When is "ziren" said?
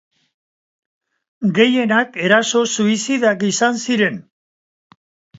3.83-4.17